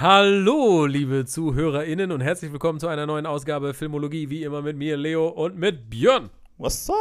[0.00, 4.96] Hallo, liebe ZuhörerInnen und herzlich willkommen zu einer neuen Ausgabe Filmologie, wie immer mit mir,
[4.96, 6.30] Leo und mit Björn.
[6.56, 6.96] What's up?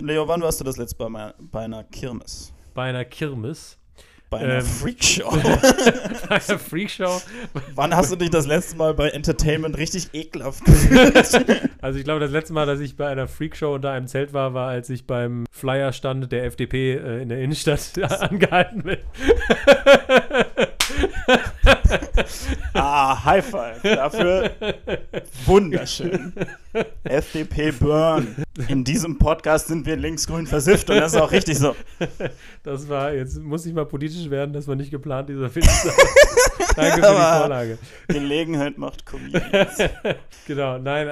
[0.00, 2.54] Leo, wann warst du das letzte Mal bei, bei einer Kirmes?
[2.72, 3.76] Bei einer Kirmes.
[4.30, 4.62] Bei einer Ähm.
[4.64, 5.30] Freakshow?
[6.30, 7.20] Bei einer Freakshow.
[7.74, 11.68] wann hast du dich das letzte Mal bei Entertainment richtig ekelhaft gefühlt?
[11.82, 14.54] Also ich glaube, das letzte Mal, dass ich bei einer Freakshow unter einem Zelt war,
[14.54, 17.92] war, als ich beim Flyerstand der FDP äh, in der Innenstadt
[18.22, 18.96] angehalten bin.
[22.74, 23.82] Ah, High Five.
[23.82, 24.50] Dafür
[25.46, 26.32] wunderschön.
[27.04, 28.34] FDP Burn.
[28.68, 31.74] In diesem Podcast sind wir linksgrün versifft und das ist auch richtig so.
[32.62, 35.66] Das war, jetzt muss ich mal politisch werden, das war nicht geplant, dieser Film.
[36.76, 37.78] Danke für die Vorlage.
[38.08, 39.78] Gelegenheit macht Comedians.
[40.46, 41.08] Genau, nein,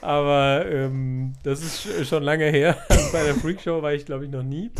[0.00, 2.78] aber ähm, das ist sch- schon lange her.
[3.12, 4.70] Bei der Freakshow war ich, glaube ich, noch nie.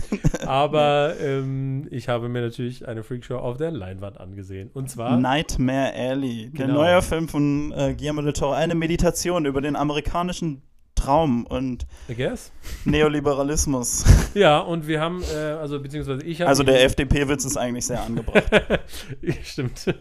[0.46, 4.70] Aber ähm, ich habe mir natürlich eine Freakshow auf der Leinwand angesehen.
[4.72, 6.48] Und zwar, Nightmare Alley.
[6.56, 6.78] Der Genau.
[6.82, 8.52] neue Film von äh, Guillermo del Toro.
[8.52, 10.62] Eine Meditation über den amerikanischen
[10.98, 12.52] Traum und I guess.
[12.84, 14.04] Neoliberalismus.
[14.34, 16.50] Ja, und wir haben, äh, also beziehungsweise ich habe.
[16.50, 18.44] Also der FDP-Witz ist eigentlich sehr angebracht.
[19.42, 19.94] Stimmt.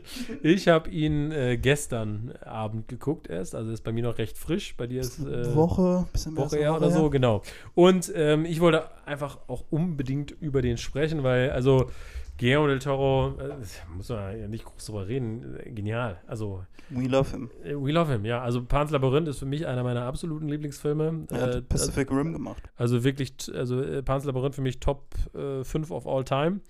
[0.44, 3.56] Ich habe ihn äh, gestern Abend geguckt erst.
[3.56, 4.76] Also ist bei mir noch recht frisch.
[4.76, 5.20] Bei dir ist.
[5.20, 7.10] Äh, Woche, bisschen Woche Woche oder so, her.
[7.10, 7.42] genau.
[7.74, 11.90] Und ähm, ich wollte einfach auch unbedingt über den sprechen, weil, also,
[12.38, 13.56] Guillermo del Toro, äh,
[13.96, 16.22] muss man ja nicht groß drüber reden, äh, genial.
[16.28, 17.50] Also, We love him.
[17.64, 18.42] äh, we love him, ja.
[18.42, 21.26] Also, Pan's Labyrinth ist für mich einer meiner absoluten Lieblingsfilme.
[21.32, 22.64] Er hat Äh, Pacific Rim gemacht.
[22.76, 26.62] also wirklich, also äh, Pan's Labyrinth für mich Top äh, 5 of all time.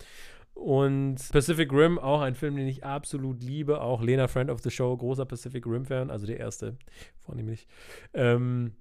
[0.53, 3.79] Und Pacific Rim, auch ein Film, den ich absolut liebe.
[3.79, 6.77] Auch Lena, Friend of the Show, großer Pacific Rim-Fan, also der erste,
[7.19, 7.67] vornehmlich.
[8.15, 8.71] Ähm,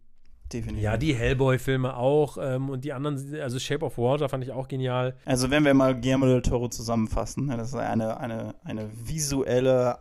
[0.57, 0.83] Definitiv.
[0.83, 4.69] ja, die Hellboy-Filme auch ähm, und die anderen, also Shape of Water fand ich auch
[4.69, 5.15] genial.
[5.25, 10.01] Also wenn wir mal Guillermo del Toro zusammenfassen, ne, das ist eine, eine, eine visuelle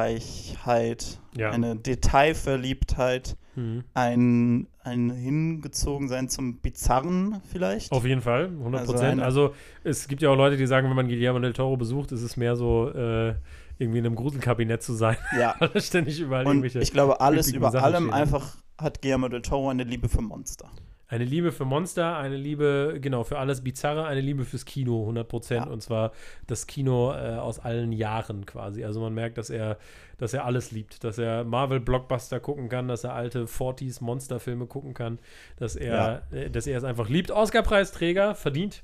[0.00, 1.50] Einfallsreichheit, Ja.
[1.50, 3.82] eine Detailverliebtheit, Mhm.
[3.94, 7.90] ein, ein Hingezogensein zum Bizarren vielleicht.
[7.90, 9.12] Auf jeden Fall, 100 Also Prozent.
[9.14, 12.12] eine- Also, es gibt ja auch Leute, die sagen, wenn man Guillermo del Toro besucht,
[12.12, 13.34] ist es mehr so, äh,
[13.78, 15.56] irgendwie in einem Gruselkabinett zu sein, Ja.
[15.76, 16.78] ständig überall Und irgendwelche.
[16.78, 18.14] ich glaube, alles über Sachen allem stehen.
[18.14, 20.70] einfach hat Guillermo del Toro eine Liebe für Monster.
[21.08, 25.26] Eine Liebe für Monster, eine Liebe, genau, für alles Bizarre, eine Liebe fürs Kino, 100
[25.26, 25.66] Prozent.
[25.66, 25.72] Ja.
[25.72, 26.12] Und zwar
[26.46, 28.84] das Kino äh, aus allen Jahren quasi.
[28.84, 29.76] Also man merkt, dass er,
[30.20, 31.02] dass er alles liebt.
[31.02, 35.18] Dass er Marvel-Blockbuster gucken kann, dass er alte 40s-Monsterfilme gucken kann,
[35.56, 37.30] dass er, äh, dass er es einfach liebt.
[37.30, 38.82] Oscar-Preisträger, verdient.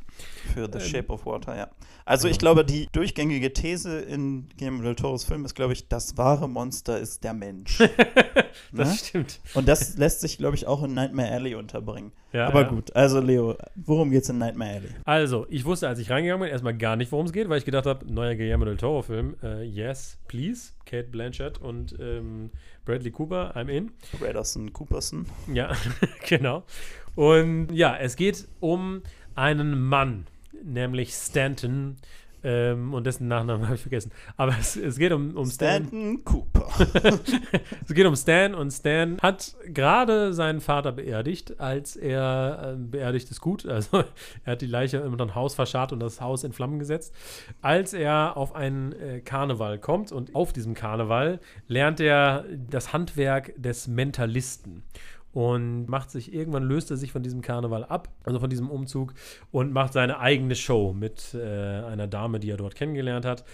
[0.54, 1.68] Für The Ähm, Shape of Water, ja.
[2.04, 6.16] Also ich glaube, die durchgängige These in Guillermo del Toros Film ist, glaube ich, das
[6.16, 7.78] wahre Monster ist der Mensch.
[8.72, 8.96] Das Ne?
[8.96, 9.40] stimmt.
[9.52, 12.12] Und das lässt sich, glaube ich, auch in Nightmare Alley unterbringen.
[12.32, 12.68] Ja, Aber ja.
[12.68, 14.88] gut, also Leo, worum geht's in Nightmare Alley?
[15.04, 17.66] Also, ich wusste, als ich reingegangen bin, erstmal gar nicht, worum es geht, weil ich
[17.66, 21.25] gedacht habe, neuer Guillermo del Toro-Film, äh, yes, please, Kate Blanchett
[21.58, 22.50] und ähm,
[22.84, 23.92] Bradley Cooper, I'm in.
[24.20, 25.26] Redderson, Cooperson.
[25.52, 25.76] Ja,
[26.28, 26.64] genau.
[27.14, 29.02] Und ja, es geht um
[29.34, 30.26] einen Mann,
[30.62, 31.96] nämlich Stanton.
[32.44, 34.12] Ähm, und dessen Nachnamen habe ich vergessen.
[34.36, 35.86] Aber es, es geht um, um Stan.
[35.86, 36.66] Stanton Cooper.
[37.88, 43.30] Es geht um Stan und Stan hat gerade seinen Vater beerdigt, als er äh, beerdigt
[43.30, 43.66] ist gut.
[43.66, 44.04] Also
[44.44, 47.14] er hat die Leiche unter ein Haus verscharrt und das Haus in Flammen gesetzt.
[47.62, 53.52] Als er auf einen äh, Karneval kommt und auf diesem Karneval lernt er das Handwerk
[53.56, 54.82] des Mentalisten
[55.36, 59.12] und macht sich irgendwann löst er sich von diesem Karneval ab, also von diesem Umzug
[59.50, 63.44] und macht seine eigene Show mit äh, einer Dame, die er dort kennengelernt hat.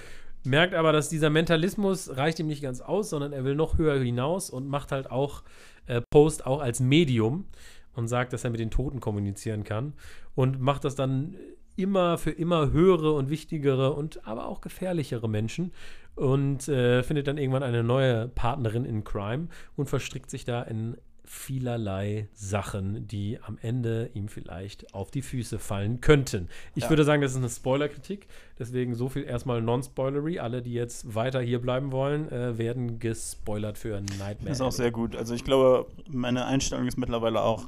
[0.45, 3.99] Merkt aber, dass dieser Mentalismus reicht ihm nicht ganz aus, sondern er will noch höher
[3.99, 5.43] hinaus und macht halt auch
[5.87, 7.47] äh, Post auch als Medium
[7.95, 9.95] und sagt, dass er mit den Toten kommunizieren kann
[10.37, 11.35] und macht das dann
[11.75, 15.73] immer für immer höhere und wichtigere und aber auch gefährlichere Menschen
[16.15, 20.97] und äh, findet dann irgendwann eine neue Partnerin in Crime und verstrickt sich da in
[21.33, 26.49] vielerlei Sachen, die am Ende ihm vielleicht auf die Füße fallen könnten.
[26.75, 26.91] Ich Ja.
[26.91, 28.27] würde sagen, das ist eine Spoilerkritik,
[28.59, 30.39] deswegen so viel erstmal non-spoilery.
[30.39, 34.37] Alle, die jetzt weiter hier bleiben wollen, äh, werden gespoilert für Nightmare.
[34.51, 35.17] Das ist auch sehr gut.
[35.17, 37.67] Also ich glaube, meine Einstellung ist mittlerweile auch,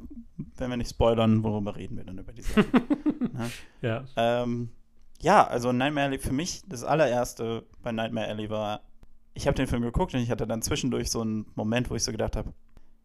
[0.57, 2.67] wenn wir nicht spoilern, worüber reden wir dann über die Sache?
[3.33, 3.51] ne?
[3.81, 4.05] Ja.
[4.17, 4.69] ähm,
[5.23, 8.83] ja, also Nightmare Alley für mich, das allererste bei Nightmare Alley war,
[9.33, 12.05] ich habe den Film geguckt und ich hatte dann zwischendurch so einen Moment, wo ich
[12.05, 12.53] so gedacht habe,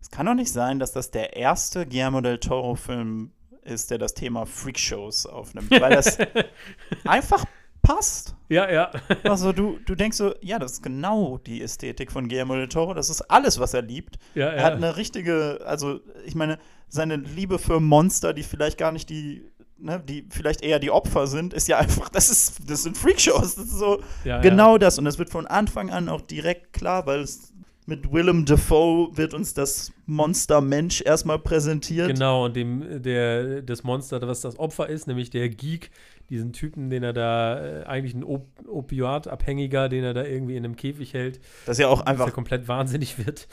[0.02, 3.32] es kann doch nicht sein, dass das der erste Guillermo del Toro-Film
[3.64, 6.18] ist, der das Thema Freakshows aufnimmt, weil das
[7.06, 7.46] einfach
[7.82, 8.36] passt.
[8.50, 8.92] ja, ja.
[9.24, 12.94] Also du, du denkst so, ja, das ist genau die Ästhetik von Guillermo del Toro,
[12.94, 14.18] das ist alles, was er liebt.
[14.36, 14.78] ja, Er hat ja.
[14.78, 16.58] eine richtige, also ich meine,
[16.88, 19.50] seine Liebe für Monster, die vielleicht gar nicht die
[19.82, 23.56] ne, die vielleicht eher die Opfer sind, ist ja einfach, das ist, das sind Freakshows.
[23.56, 24.98] Das ist so Ja, genau das.
[24.98, 27.54] Und das wird von Anfang an auch direkt klar, weil es
[27.90, 32.08] mit Willem Dafoe wird uns das Monster Mensch erstmal präsentiert.
[32.08, 35.90] Genau, und dem, der, das Monster, was das Opfer ist, nämlich der Geek,
[36.30, 40.64] diesen Typen, den er da, äh, eigentlich ein Op Opioid-Abhängiger, den er da irgendwie in
[40.64, 43.48] einem Käfig hält, Das ist ja auch dass einfach er komplett wahnsinnig wird.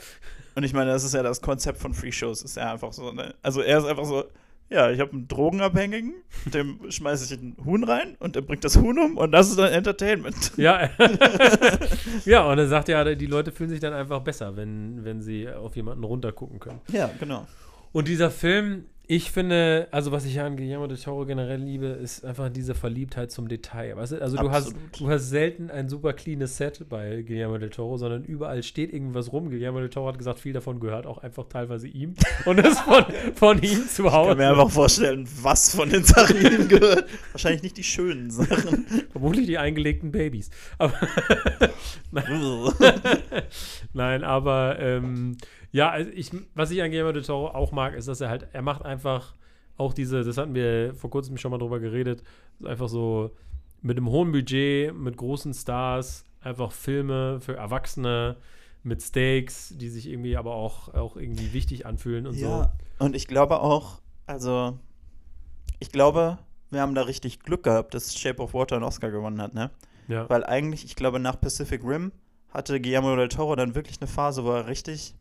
[0.53, 2.43] Und ich meine, das ist ja das Konzept von Free Shows.
[2.43, 3.11] Ist ja einfach so.
[3.11, 3.33] Ne?
[3.41, 4.23] Also er ist einfach so,
[4.69, 6.13] ja, ich habe einen Drogenabhängigen,
[6.53, 9.57] dem schmeiße ich ein Huhn rein und der bringt das Huhn um und das ist
[9.57, 10.51] dann Entertainment.
[10.57, 10.89] Ja,
[12.25, 15.49] ja, und er sagt ja, die Leute fühlen sich dann einfach besser, wenn, wenn sie
[15.49, 16.81] auf jemanden runtergucken können.
[16.91, 17.47] Ja, genau.
[17.93, 21.85] Und dieser Film, ich finde, also was ich ja an Guillermo del Toro generell liebe,
[21.87, 23.95] ist einfach diese Verliebtheit zum Detail.
[23.95, 24.21] Weißt du?
[24.21, 28.25] Also du hast, du hast selten ein super cleanes Set bei Guillermo del Toro, sondern
[28.25, 29.49] überall steht irgendwas rum.
[29.49, 32.15] Guillermo del Toro hat gesagt, viel davon gehört auch einfach teilweise ihm
[32.45, 34.35] und ist von, von ihm zu Ich kann Hause.
[34.35, 37.05] mir einfach vorstellen, was von den Sachen ihm gehört.
[37.31, 38.85] Wahrscheinlich nicht die schönen Sachen.
[39.11, 40.49] Vermutlich die eingelegten Babys.
[40.77, 40.93] Aber
[43.93, 45.37] Nein, aber ähm,
[45.71, 48.47] ja, also ich, was ich an Guillermo del Toro auch mag, ist, dass er halt,
[48.53, 49.35] er macht einfach
[49.77, 52.23] auch diese, das hatten wir vor kurzem schon mal drüber geredet,
[52.63, 53.31] einfach so
[53.81, 58.37] mit einem hohen Budget, mit großen Stars, einfach Filme für Erwachsene
[58.83, 63.27] mit Stakes, die sich irgendwie aber auch, auch irgendwie wichtig anfühlen und ja, und ich
[63.27, 64.79] glaube auch, also,
[65.79, 66.39] ich glaube,
[66.71, 69.71] wir haben da richtig Glück gehabt, dass Shape of Water einen Oscar gewonnen hat, ne?
[70.07, 70.13] so.
[70.13, 70.29] Ja.
[70.29, 72.11] Weil eigentlich, ich glaube, nach Pacific Rim
[72.49, 75.15] hatte Guillermo del Toro dann wirklich eine Phase, wo er richtig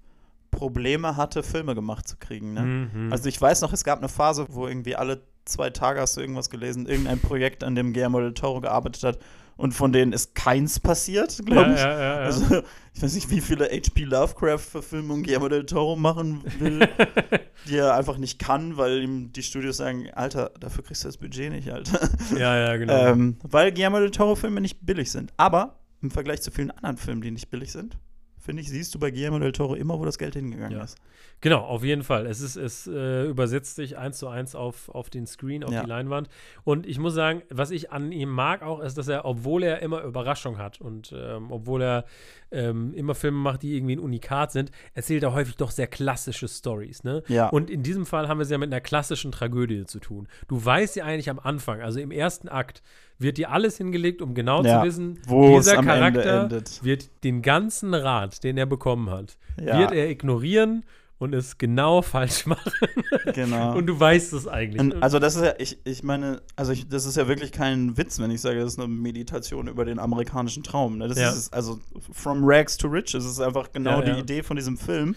[0.50, 2.54] Probleme hatte, Filme gemacht zu kriegen.
[2.54, 2.62] Ne?
[2.62, 3.12] Mhm.
[3.12, 6.20] Also ich weiß noch, es gab eine Phase, wo irgendwie alle zwei Tage hast du
[6.20, 9.18] irgendwas gelesen, irgendein Projekt, an dem Guillermo del Toro gearbeitet hat
[9.56, 11.80] und von denen ist keins passiert, glaube ich.
[11.80, 12.24] ja, ja, ja.
[12.24, 12.62] Also
[12.92, 14.04] ich weiß nicht, wie viele H.P.
[14.04, 16.86] Lovecraft-Verfilmungen Guillermo del Toro machen will,
[17.68, 21.16] die er einfach nicht kann, weil ihm die Studios sagen, Alter, dafür kriegst du das
[21.16, 22.08] Budget nicht, Alter.
[22.38, 23.06] ja, ja, genau.
[23.06, 25.32] Ähm, weil Guillermo del Toro-Filme nicht billig sind.
[25.36, 27.96] Aber im Vergleich zu vielen anderen Filmen, die nicht billig sind,
[28.46, 30.84] finde ich, siehst du bei Guillermo del Toro immer, wo das Geld hingegangen Ja.
[30.84, 30.96] ist.
[31.42, 32.26] Genau, auf jeden Fall.
[32.26, 35.82] Es, ist, es äh, übersetzt sich eins zu eins auf, auf den Screen, auf Ja.
[35.82, 36.28] die Leinwand.
[36.64, 39.80] Und ich muss sagen, was ich an ihm mag auch, ist, dass er, obwohl er
[39.82, 42.04] immer Überraschung hat und ähm, obwohl er
[42.50, 46.48] ähm, immer Filme macht, die irgendwie ein Unikat sind, erzählt er häufig doch sehr klassische
[46.48, 47.04] Stories.
[47.04, 47.22] Ne?
[47.28, 47.48] Ja.
[47.50, 50.28] Und in diesem Fall haben wir es ja mit einer klassischen Tragödie zu tun.
[50.48, 52.82] Du weißt ja eigentlich am Anfang, also im ersten Akt,
[53.18, 56.48] wird dir alles hingelegt, um genau Ja, zu wissen, wo es dieser Charakter
[56.82, 59.78] wird den ganzen Rat, den er bekommen hat, Ja.
[59.78, 60.84] wird er ignorieren
[61.18, 62.72] und es genau falsch machen.
[63.34, 63.76] Genau.
[63.76, 64.80] Und du weißt es eigentlich.
[64.80, 67.96] Und also das ist ja, ich, ich meine, also ich, das ist ja wirklich kein
[67.96, 70.98] Witz, wenn ich sage, das ist eine Meditation über den amerikanischen Traum.
[70.98, 71.08] Ne?
[71.08, 71.30] Das Ja.
[71.30, 71.80] ist also
[72.12, 74.20] from rags to riches ist einfach genau Ja, die.
[74.20, 75.16] Idee von diesem Film.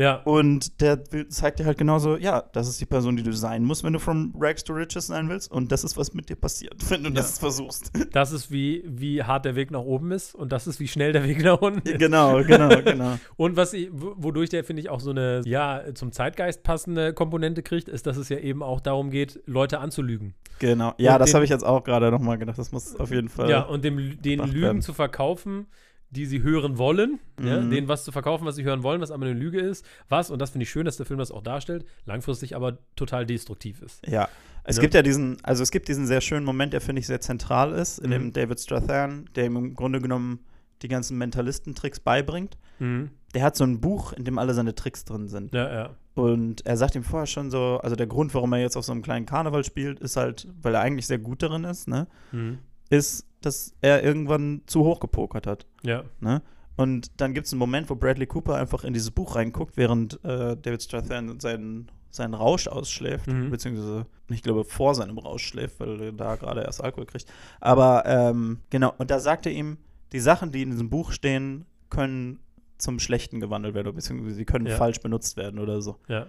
[0.00, 0.98] Ja, Und der
[1.28, 3.98] zeigt dir halt genauso, ja, das ist die Person, die du sein musst, wenn du
[3.98, 5.52] from rags to riches sein willst.
[5.52, 7.92] Und das ist, was mit dir passiert, wenn du das versuchst.
[8.12, 11.12] das ist wie, wie hart der Weg nach oben ist und das ist, wie schnell
[11.12, 11.98] der Weg nach unten ist.
[11.98, 13.18] genau, genau, genau.
[13.36, 17.62] Und was ich, wodurch der, finde ich, auch so eine, ja, zum Zeitgeist passende Komponente
[17.62, 20.34] kriegt, ist, dass es ja eben auch darum geht, Leute anzulügen.
[20.58, 20.94] Genau.
[20.98, 22.58] Ja, Und das habe ich jetzt auch gerade nochmal gedacht.
[22.58, 23.50] Das muss auf jeden Fall.
[23.50, 24.82] Ja, und dem, den Lügen werden.
[24.82, 25.66] zu verkaufen,
[26.10, 27.70] die sie hören wollen, ja, Mhm.
[27.70, 30.40] denen was zu verkaufen, was sie hören wollen, was aber eine Lüge ist, was, und
[30.40, 34.04] das finde ich schön, dass der Film das auch darstellt, langfristig aber total destruktiv ist.
[34.06, 34.28] Ja,
[34.64, 34.82] es Ne?
[34.82, 37.72] gibt ja diesen, also es gibt diesen sehr schönen Moment, der finde ich sehr zentral
[37.72, 38.14] ist, in Mhm.
[38.14, 40.40] dem David Strathairn, der ihm im Grunde genommen
[40.82, 42.56] die ganzen Mentalistentricks beibringt.
[42.78, 43.10] Mhm.
[43.34, 45.54] Der hat so ein Buch, in dem alle seine Tricks drin sind.
[45.54, 45.90] Ja, ja.
[46.14, 48.90] Und er sagt ihm vorher schon so, also der Grund, warum er jetzt auf so
[48.92, 52.08] einem kleinen Karneval spielt, ist halt, weil er eigentlich sehr gut darin ist, ne?
[52.32, 52.58] Mhm.
[52.88, 55.66] Ist, dass er irgendwann zu hoch gepokert hat.
[55.82, 56.04] Ja.
[56.20, 56.42] Ne?
[56.76, 60.14] Und dann gibt es einen Moment, wo Bradley Cooper einfach in dieses Buch reinguckt, während
[60.24, 63.50] äh, David Strathairn seinen, seinen Rausch ausschläft, Mhm.
[63.50, 67.26] beziehungsweise ich glaube vor seinem Rausch schläft, weil er da gerade erst Alkohol kriegt.
[67.60, 69.78] Aber ähm, genau, und da sagt er ihm,
[70.12, 72.38] die Sachen, die in diesem Buch stehen, können
[72.78, 74.76] zum Schlechten gewandelt werden, beziehungsweise sie können Ja.
[74.76, 75.96] falsch benutzt werden oder so.
[76.08, 76.26] Ja.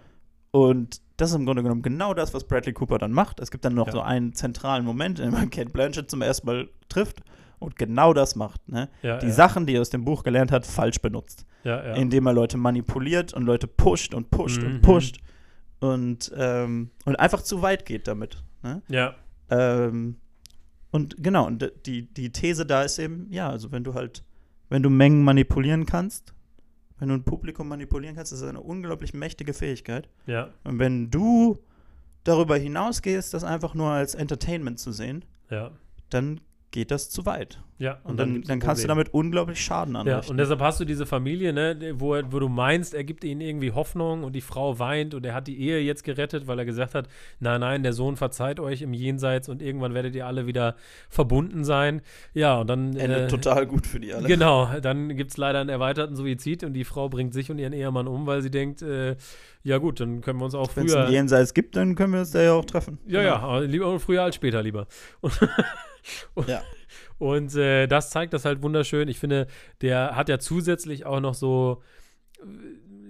[0.52, 3.40] Und das ist im Grunde genommen genau das, was Bradley Cooper dann macht.
[3.40, 3.92] Es gibt dann noch Ja.
[3.94, 7.22] so einen zentralen Moment, in dem man Kate Blanchett zum ersten Mal trifft
[7.60, 8.68] und genau das macht.
[8.68, 8.90] Ne?
[9.04, 9.32] Ja, die ja.
[9.32, 11.46] Sachen, die er aus dem Buch gelernt hat, falsch benutzt.
[11.96, 14.68] Indem er Leute manipuliert und Leute pusht und pusht Mhm.
[14.68, 15.20] und pusht
[15.80, 18.44] und, ähm, und einfach zu weit geht damit.
[18.64, 18.82] Ne?
[18.90, 19.14] ja.
[19.52, 20.18] Ähm,
[20.92, 24.24] und genau, und die, die These da ist eben, ja, also wenn du halt,
[24.70, 26.34] wenn du Mengen manipulieren kannst,
[27.02, 30.08] wenn du ein Publikum manipulieren kannst, ist das eine unglaublich mächtige Fähigkeit.
[30.28, 30.50] Ja.
[30.64, 31.58] Und wenn du
[32.24, 35.72] darüber hinausgehst, das einfach nur als Entertainment zu sehen, Ja.
[36.12, 36.40] dann
[36.70, 37.60] geht das zu weit.
[37.82, 40.30] Ja, Und, dann, gibt's dann ein kannst du damit unglaublich Schaden Ja, anrichten.
[40.30, 43.72] und deshalb hast du diese Familie, ne, wo, wo du meinst, er gibt ihnen irgendwie
[43.72, 46.94] Hoffnung und die Frau weint und er hat die Ehe jetzt gerettet, weil er gesagt
[46.94, 47.08] hat,
[47.40, 50.76] nein, nein, der Sohn verzeiht euch im Jenseits und irgendwann werdet ihr alle wieder
[51.10, 52.02] verbunden sein.
[52.36, 54.28] Ja, und dann Endet äh, total gut für die alle.
[54.28, 57.74] Genau, dann gibt es leider einen erweiterten Suizid und die Frau bringt sich und ihren
[57.74, 59.16] Ehemann um, weil sie denkt, äh,
[59.64, 61.06] ja gut, dann können wir uns auch Wenn es früher.
[61.08, 63.00] ein Jenseits gibt, dann können wir uns da ja auch treffen.
[63.08, 63.60] Ja, Genau.
[63.62, 64.86] ja, lieber früher als später lieber.
[65.22, 65.40] Und,
[66.36, 66.62] und, Ja.
[67.22, 69.08] Und äh, das zeigt das halt wunderschön.
[69.08, 69.46] Ich finde,
[69.82, 71.84] der hat ja zusätzlich auch noch so
[72.40, 72.46] äh,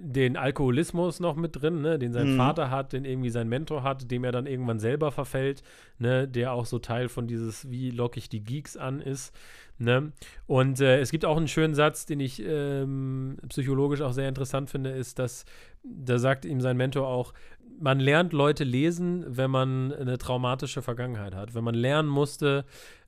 [0.04, 2.36] den Alkoholismus noch mit drin, ne, den sein Mhm.
[2.36, 5.62] Vater hat, den irgendwie sein Mentor hat, dem er dann irgendwann selber verfällt,
[5.98, 9.34] ne, der auch so Teil von dieses, wie lock ich die Geeks an ist.
[9.78, 10.12] Ne?
[10.46, 14.68] Und äh, es gibt auch einen schönen Satz, den ich ähm, psychologisch auch sehr interessant
[14.68, 15.46] finde, ist, dass
[15.82, 17.32] da sagt ihm sein Mentor auch,
[17.80, 21.54] man lernt Leute lesen, wenn man eine traumatische Vergangenheit hat.
[21.54, 22.66] Wenn man lernen musste,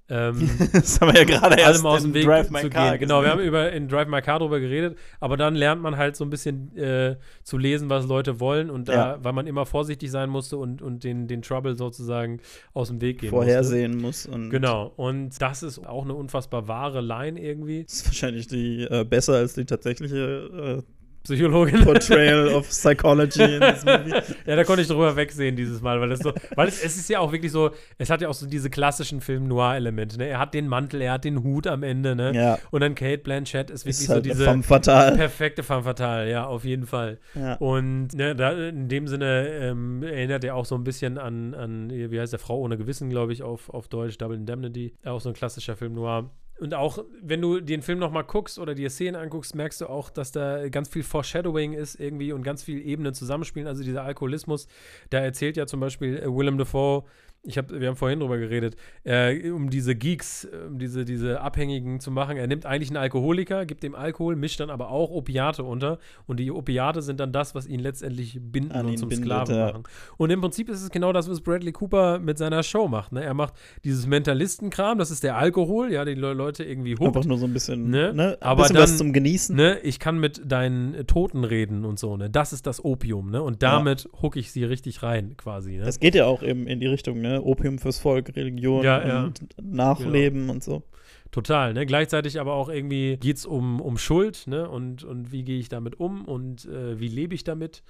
[0.08, 2.70] ähm, Das haben wir ja gerade erst allem aus dem in Weg Drive My zu
[2.70, 3.00] Car gehen.
[3.08, 6.14] Genau, wir haben über in Drive My Car drüber geredet, aber dann lernt man halt
[6.16, 9.18] so ein bisschen äh, zu lesen, was Leute wollen und da, Ja.
[9.24, 12.40] weil man immer vorsichtig sein musste und, und den, den Trouble sozusagen
[12.74, 13.46] aus dem Weg gehen musste.
[13.46, 14.26] vorhersehen muss.
[14.26, 17.84] Und Genau, und das ist auch eine unfassbar wahre Line irgendwie.
[17.84, 20.82] Das ist wahrscheinlich die äh, besser als die tatsächliche
[21.24, 21.84] Psychologin.
[21.84, 24.22] Portrayal of Psychology in diesem Movie.
[24.46, 27.08] Ja, da konnte ich drüber wegsehen dieses Mal, weil es so, weil es, es ist
[27.08, 30.28] ja auch wirklich so, es hat ja auch so diese klassischen Film-Noir-Elemente, ne?
[30.28, 32.32] Er hat den Mantel, er hat den Hut am Ende, ne?
[32.34, 35.16] Ja, Und dann Kate Blanchett ist wirklich ist halt so diese femme fatale.
[35.16, 37.18] perfekte femme fatale, ja, auf jeden Fall.
[37.34, 37.54] Ja.
[37.54, 41.90] Und ne, da, in dem Sinne ähm, erinnert er auch so ein bisschen an, an,
[41.90, 44.94] wie heißt der, Frau ohne Gewissen, glaube ich, auf, auf Deutsch, Double Indemnity.
[45.04, 46.30] Auch so ein klassischer Film noir.
[46.60, 50.08] Und auch, wenn du den Film nochmal guckst oder dir Szenen anguckst, merkst du auch,
[50.08, 53.66] dass da ganz viel Foreshadowing ist irgendwie und ganz viel Ebenen zusammenspielen.
[53.66, 54.68] Also dieser Alkoholismus,
[55.10, 57.04] da erzählt ja zum Beispiel äh, Willem Dafoe,
[57.46, 61.40] ich hab, wir haben vorhin drüber geredet, äh, um diese Geeks, äh, um diese, diese
[61.40, 62.36] Abhängigen zu machen.
[62.36, 65.98] Er nimmt eigentlich einen Alkoholiker, gibt dem Alkohol, mischt dann aber auch Opiate unter.
[66.26, 69.54] Und die Opiate sind dann das, was ihn letztendlich binden An und zum bindet, Sklaven
[69.56, 69.66] ja.
[69.66, 69.82] machen.
[70.16, 73.12] Und im Prinzip ist es genau das, was Bradley Cooper mit seiner Show macht.
[73.12, 73.22] Ne?
[73.22, 77.26] Er macht dieses Mentalistenkram, das ist der Alkohol, ja, die Le Leute irgendwie Einfach huckt.
[77.26, 78.12] nur so ein bisschen, Ne?
[78.14, 78.38] ne?
[78.40, 79.54] Ein Aber bisschen was dann- zum Genießen.
[79.54, 82.30] Ne, ich kann mit deinen Toten reden und so, ne?
[82.30, 83.42] Das ist das Opium, ne?
[83.42, 85.84] Und damit huck ich sie richtig rein, quasi, ne?
[85.84, 87.33] Das geht ja auch eben in die Richtung, ne?
[87.42, 89.24] Opium fürs Volk, Religion Ja, ja.
[89.24, 90.82] und Nachleben und so.
[91.30, 91.84] Total, ne?
[91.84, 94.68] Gleichzeitig aber auch irgendwie geht es um, um Schuld, ne?
[94.68, 97.82] Und, und wie gehe ich damit um und äh, wie lebe ich damit?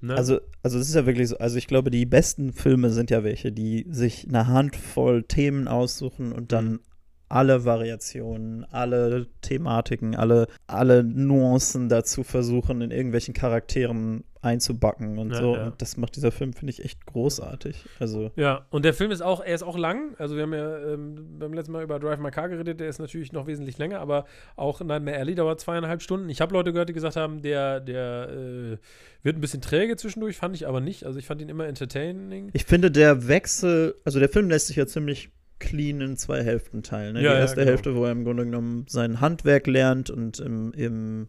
[0.00, 0.14] Ne?
[0.14, 3.24] Also, also es ist ja wirklich so, also ich glaube, die besten Filme sind ja
[3.24, 6.80] welche, die sich eine Handvoll Themen aussuchen und dann Mhm.
[7.28, 15.40] alle Variationen, alle Thematiken, alle, alle Nuancen dazu versuchen, in irgendwelchen Charakteren einzubacken und Ja,
[15.40, 15.54] so.
[15.54, 15.66] ja.
[15.66, 17.84] Und das macht dieser Film, finde ich, echt großartig.
[18.00, 20.14] Also, Ja, und der Film ist auch, er ist auch lang.
[20.18, 22.98] Also wir haben ja ähm, beim letzten Mal über Drive My Car geredet, der ist
[22.98, 24.24] natürlich noch wesentlich länger, aber
[24.56, 26.28] auch Nightmare Alley dauert zweieinhalb Stunden.
[26.28, 28.76] Ich habe Leute gehört, die gesagt haben, der, der äh,
[29.22, 31.04] wird ein bisschen träge zwischendurch, fand ich aber nicht.
[31.04, 32.50] Also ich fand ihn immer entertaining.
[32.52, 36.82] ich finde, der Wechsel, also der Film lässt sich ja ziemlich clean in zwei Hälften
[36.82, 37.14] teilen.
[37.14, 37.22] Ne?
[37.22, 37.70] Ja, die ja, erste genau.
[37.70, 41.28] Hälfte, wo er im Grunde genommen sein Handwerk lernt und im, im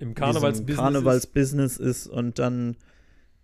[0.00, 0.70] Im Karnevalsbusiness.
[0.70, 2.76] ist- Karnevalsbusiness ist und dann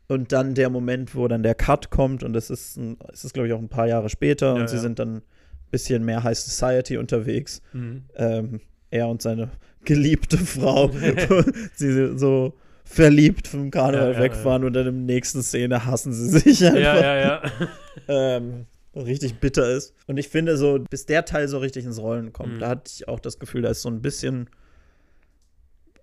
[0.07, 3.33] und dann der Moment, wo dann der Cut kommt und es ist, ein- es ist
[3.33, 4.83] glaube ich auch ein paar Jahre später Ja, und sie ja.
[4.83, 5.23] sind dann ein
[5.71, 7.63] bisschen mehr High Society unterwegs.
[7.73, 8.05] Mhm.
[8.17, 9.51] Ähm, er und seine
[9.85, 10.91] geliebte Frau,
[11.75, 16.65] sie so verliebt vom Karneval ja, wegfahren und dann im nächsten Szene hassen sie sich
[16.65, 16.79] einfach.
[16.79, 17.43] Ja, ja, ja.
[18.09, 19.95] Ähm, richtig bitter ist.
[20.07, 22.59] Und ich finde so, bis der Teil so richtig ins Rollen kommt, Mhm.
[22.61, 24.51] da hatte ich auch das Gefühl, da ist so ein bisschen,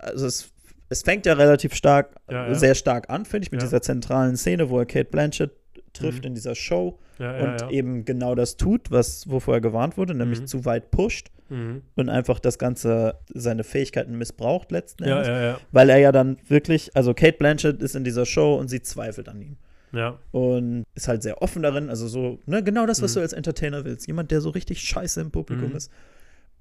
[0.04, 0.52] also es,
[0.90, 2.56] es fängt ja relativ stark, Ja, ja.
[2.56, 3.68] sehr stark an, finde ich, mit Ja.
[3.68, 5.52] dieser zentralen Szene, wo er Kate Blanchett
[5.94, 6.28] trifft Mhm.
[6.28, 10.48] in dieser Show und eben genau das tut, was wovor er gewarnt wurde, nämlich Mhm.
[10.48, 11.82] zu weit pusht Mhm.
[11.96, 15.58] und einfach das Ganze, seine Fähigkeiten missbraucht letzten Endes.
[15.72, 19.30] Weil er ja dann wirklich, also Kate Blanchett ist in dieser Show und sie zweifelt
[19.30, 19.58] an ihm
[19.94, 21.90] Ja, und ist halt sehr offen darin.
[21.90, 23.16] Also so, ne, genau das, was Mhm.
[23.16, 24.08] du als Entertainer willst.
[24.08, 25.76] Jemand, der so richtig scheiße im Publikum Mhm.
[25.76, 25.92] ist.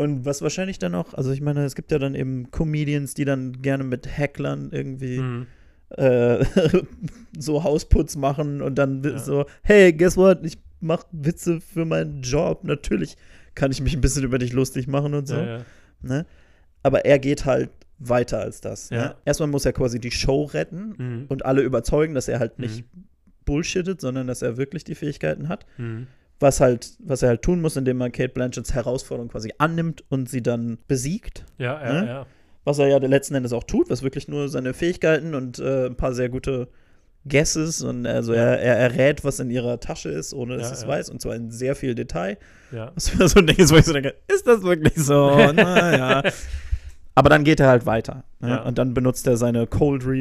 [0.00, 3.24] Und was wahrscheinlich dann auch, also ich meine, es gibt ja dann eben Comedians, die
[3.26, 5.46] dann gerne mit Hacklern irgendwie mhm.
[5.96, 6.44] äh,
[7.38, 9.18] so Hausputz machen und dann Ja.
[9.18, 10.38] so, hey, guess what?
[10.44, 12.64] Ich mach Witze für meinen Job.
[12.64, 13.16] Natürlich
[13.54, 15.36] kann ich mich ein bisschen über dich lustig machen und so.
[15.36, 15.64] ja, ja.
[16.02, 16.26] Ne?
[16.82, 18.88] Aber er geht halt weiter als das.
[18.88, 18.96] Ja.
[19.08, 19.14] Ne?
[19.26, 21.24] Erstmal muss er quasi die Show retten Mhm.
[21.28, 23.04] und alle überzeugen, dass er halt nicht Mhm.
[23.44, 25.66] bullshittet, sondern dass er wirklich die Fähigkeiten hat.
[25.76, 26.06] Mhm.
[26.40, 30.28] Was halt, was er halt tun muss, indem er Kate Blanchetts Herausforderung quasi annimmt und
[30.28, 31.44] sie dann besiegt.
[31.58, 32.06] Ja, ja, Ne?
[32.08, 32.26] ja.
[32.64, 35.96] Was er ja letzten Endes auch tut, was wirklich nur seine Fähigkeiten und äh, ein
[35.96, 36.68] paar sehr gute
[37.28, 40.82] Guesses und also er, er errät, was in ihrer Tasche ist, ohne dass Ja, es
[40.82, 40.88] ja.
[40.88, 42.38] weiß und zwar in sehr viel Detail.
[42.72, 42.92] Ja.
[42.94, 45.30] Was mir so ein Ding ist, wo ich so denke, ist das wirklich so?
[45.52, 46.22] naja.
[47.14, 48.24] Aber dann geht er halt weiter.
[48.40, 48.48] Ne?
[48.50, 48.62] Ja.
[48.64, 49.66] Und dann benutzt er seine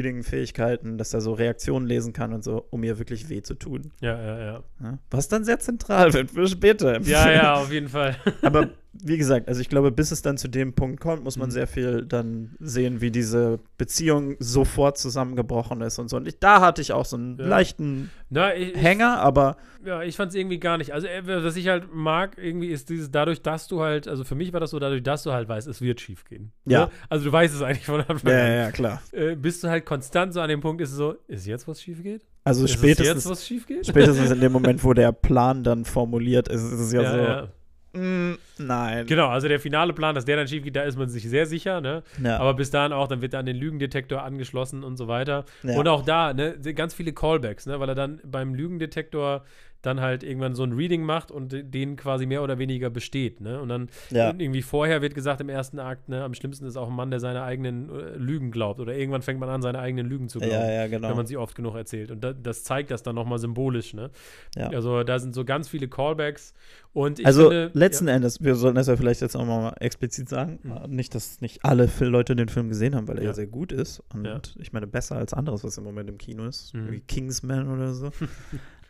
[0.04, 3.92] Cold-Reading-Fähigkeiten, dass er so Reaktionen lesen kann und so, um ihr wirklich weh zu tun.
[4.00, 4.62] Ja, ja, ja.
[4.78, 4.98] Ne?
[5.10, 6.96] Was dann sehr zentral wird für später.
[6.96, 8.16] im Ja, ja, auf jeden Fall.
[8.42, 11.48] Aber wie gesagt, also ich glaube, bis es dann zu dem Punkt kommt, muss man
[11.48, 11.52] Mhm.
[11.52, 16.16] sehr viel dann sehen, wie diese Beziehung sofort zusammengebrochen ist und so.
[16.16, 17.46] Und ich, da hatte ich auch so einen Ja.
[17.46, 20.92] leichten Na, ich, Hänger, aber ja, ich fand es irgendwie gar nicht.
[20.92, 24.34] Also, äh, was ich halt mag, irgendwie ist dieses, dadurch, dass du halt, also für
[24.34, 26.52] mich war das so, dadurch, dass du halt weißt, es wird schief gehen.
[26.66, 26.86] Ja.
[26.86, 26.90] Ne?
[27.08, 28.52] Also, du weißt es eigentlich von Anfang an.
[28.52, 29.02] ja, klar.
[29.12, 31.80] Äh, bist du halt konstant so an dem Punkt, ist es so, ist jetzt was
[31.80, 32.22] schief geht?
[32.44, 33.86] Also Ist es spätestens, jetzt was schief geht?
[33.86, 37.18] spätestens in dem Moment, wo der Plan dann formuliert ist, ist es ja, ja, so,
[37.18, 38.00] ja.
[38.00, 39.06] mm, nein.
[39.06, 41.44] Genau, also der finale Plan, dass der dann schief geht, da ist man sich sehr
[41.44, 42.02] sicher, ne?
[42.22, 42.38] Ja.
[42.38, 45.44] Aber bis dahin auch, dann wird er an den Lügendetektor angeschlossen und so weiter.
[45.62, 45.78] Ja.
[45.78, 49.44] Und auch da, ne, ganz viele Callbacks, ne, weil er dann beim Lügendetektor
[49.82, 53.60] dann halt irgendwann so ein Reading macht und den quasi mehr oder weniger besteht, ne?
[53.60, 54.34] Und dann Ja.
[54.36, 57.20] irgendwie vorher wird gesagt im ersten Akt, ne, am schlimmsten ist auch ein Mann, der
[57.20, 58.80] seine eigenen äh, Lügen glaubt.
[58.80, 60.52] Oder irgendwann fängt man an, seine eigenen Lügen zu glauben.
[60.54, 61.08] ja, ja, genau.
[61.08, 62.10] Wenn man sie oft genug erzählt.
[62.10, 64.10] Und da, das zeigt das dann nochmal symbolisch, ne?
[64.56, 66.54] Also da sind so ganz viele Callbacks.
[66.92, 70.28] Und ich also finde, letzten Endes, wir sollten das ja vielleicht jetzt auch mal explizit
[70.28, 70.94] sagen, Mhm.
[70.94, 74.02] nicht, dass nicht alle Leute den Film gesehen haben, weil er ja, sehr gut ist
[74.12, 76.90] und ich meine besser als anderes, was im Moment im Kino ist, Mhm.
[76.92, 78.10] wie Kingsman oder so.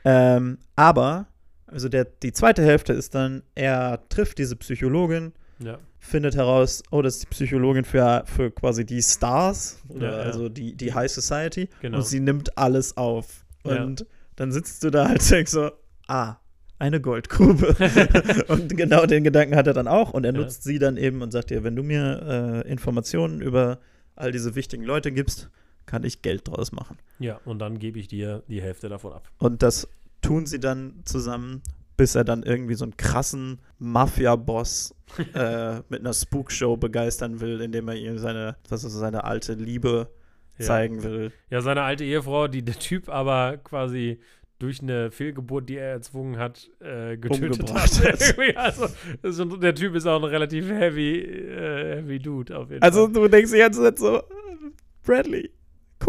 [0.04, 1.26] ähm, aber
[1.66, 7.00] also der, die zweite Hälfte ist dann, er trifft diese Psychologin, Ja, findet heraus, oh,
[7.02, 10.22] das ist die Psychologin für, für quasi die Stars, oder Ja, ja.
[10.24, 11.68] also die, die High Society.
[11.80, 11.98] Genau.
[11.98, 13.44] Und sie nimmt alles auf.
[13.62, 15.70] Und dann sitzt du da halt und denkst so,
[16.08, 16.36] ah,
[16.78, 17.76] eine Goldgrube.
[18.48, 20.12] und genau den Gedanken hat er dann auch.
[20.14, 20.38] Und er Ja.
[20.40, 23.78] nutzt sie dann eben und sagt ihr, wenn du mir äh, Informationen über
[24.16, 25.50] all diese wichtigen Leute gibst,
[25.90, 26.96] kann ich Geld draus machen.
[27.18, 29.28] ja, und dann gebe ich dir die Hälfte davon ab.
[29.38, 29.88] Und das
[30.22, 31.62] tun sie dann zusammen,
[31.96, 34.94] bis er dann irgendwie so einen krassen Mafia-Boss
[35.34, 40.08] äh, mit einer Spookshow begeistern will, indem er ihm seine, was ist, seine alte Liebe
[40.58, 40.66] Ja.
[40.66, 41.32] zeigen will.
[41.50, 44.20] Ja, seine alte Ehefrau, die der Typ aber quasi
[44.60, 48.38] durch eine Fehlgeburt, die er erzwungen hat, äh, getötet Umgebracht hat.
[48.56, 48.86] also,
[49.22, 53.04] das schon- der Typ ist auch ein relativ heavy, äh, heavy Dude auf jeden Also
[53.06, 53.12] Fall.
[53.14, 54.22] du denkst dir jetzt so,
[55.02, 55.50] Bradley,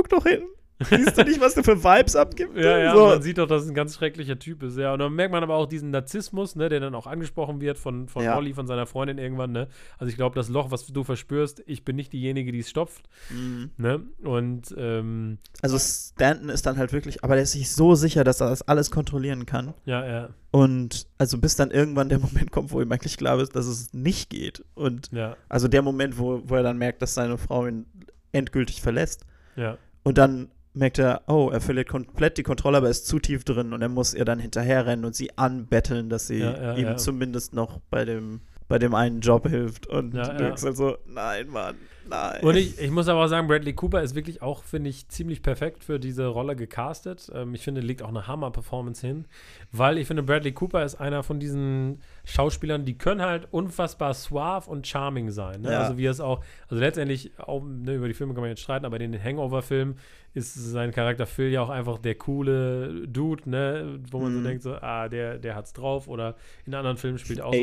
[0.02, 0.42] guck doch hin.
[0.90, 2.58] Siehst du nicht, was du für Vibes abgibst?
[2.58, 3.06] Ja, ja, so.
[3.06, 4.94] man sieht doch, dass es ein ganz schrecklicher Typ ist, ja.
[4.94, 8.08] Und dann merkt man aber auch diesen Narzissmus, ne, der dann auch angesprochen wird von,
[8.10, 8.36] von Ja.
[8.36, 9.68] Olli, von seiner Freundin irgendwann, ne.
[10.00, 13.08] Also ich glaube, das Loch, was du verspürst, ich bin nicht diejenige, die es stopft,
[13.30, 13.70] Mhm.
[13.78, 14.02] ne.
[14.24, 18.42] Und, ähm, Also Stanton ist dann halt wirklich, aber der ist sich so sicher, dass
[18.42, 19.76] er das alles kontrollieren kann.
[19.86, 23.56] ja, ja, Und also bis dann irgendwann der Moment kommt, wo ihm eigentlich klar ist,
[23.56, 24.66] dass es nicht geht.
[24.74, 27.86] Und ja, also der Moment, wo, wo er dann merkt, dass seine Frau ihn
[28.32, 29.26] endgültig verlässt.
[29.56, 29.78] ja.
[30.04, 33.44] Und dann merkt er, oh, er verliert komplett die Kontrolle, aber er ist zu tief
[33.44, 36.88] drin und er muss ihr dann hinterherrennen und sie anbetteln, dass sie Ja, ja, ihm
[36.88, 36.98] ja.
[36.98, 39.88] zumindest noch bei dem, bei dem einen Job hilft.
[39.88, 41.76] Und du denkst halt so, nein, Mann,
[42.10, 42.42] nein.
[42.44, 45.42] Und ich, ich muss aber auch sagen, Bradley Cooper ist wirklich auch, finde ich, ziemlich
[45.42, 47.32] perfekt für diese Rolle gecastet.
[47.34, 49.26] Ähm, ich finde, legt auch eine Hammer-Performance hin,
[49.72, 54.70] weil ich finde, Bradley Cooper ist einer von diesen Schauspielern, die können halt unfassbar suave
[54.70, 55.62] und charming sein.
[55.62, 55.72] Ne?
[55.72, 55.80] Ja.
[55.82, 58.86] Also wie es auch, also letztendlich, auch, ne, über die Filme kann man jetzt streiten,
[58.86, 59.98] aber in den Hangover-Filmen
[60.34, 64.00] ist sein Charakter Phil ja auch einfach der coole Dude, ne?
[64.12, 64.44] wo man so Mhm.
[64.46, 66.08] denkt, so, ah, der, der hat's drauf.
[66.08, 66.36] Oder
[66.66, 67.60] in anderen Filmen spielt auch so,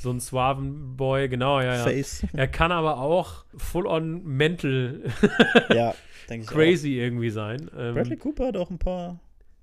[0.00, 1.82] so ein suaven Boy, genau, ja, ja.
[1.82, 2.24] Face.
[2.32, 5.02] Er kann aber auch full-on mental
[5.74, 5.94] ja,
[6.46, 7.68] crazy irgendwie sein.
[7.70, 7.78] auch.
[7.78, 9.18] Ähm, Bradley Cooper hat auch ein paar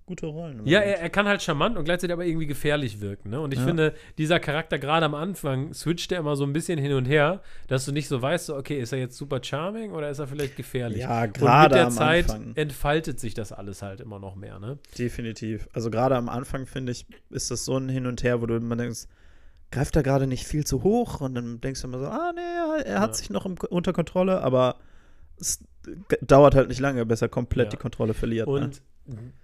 [0.07, 0.61] gute Rollen.
[0.67, 3.31] ja, er, er kann halt charmant und gleichzeitig aber irgendwie gefährlich wirken.
[3.31, 3.39] Ne?
[3.41, 3.65] Und ich Ja.
[3.65, 7.41] finde, dieser Charakter gerade am Anfang switcht er immer so ein bisschen hin und her,
[7.67, 10.27] dass du nicht so weißt, so, okay, ist er jetzt super charming oder ist er
[10.27, 10.99] vielleicht gefährlich?
[10.99, 12.55] Ja, und mit gerade der am Zeit Anfang.
[12.55, 14.59] entfaltet sich das alles halt immer noch mehr.
[14.59, 14.77] Ne?
[14.95, 15.67] Definitiv.
[15.73, 18.57] Also gerade am Anfang, finde ich, ist das so ein Hin und Her, wo du
[18.57, 19.05] immer denkst,
[19.71, 21.21] greift er gerade nicht viel zu hoch?
[21.21, 23.13] Und dann denkst du immer so, ah, nee, er hat Ja.
[23.13, 24.77] sich noch im, unter Kontrolle, aber
[25.37, 25.63] es
[26.21, 27.69] dauert halt nicht lange, bis er komplett Ja.
[27.71, 28.47] die Kontrolle verliert.
[28.47, 28.53] ne?
[28.53, 28.81] Und